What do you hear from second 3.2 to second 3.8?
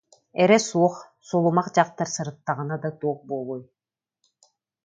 буолуой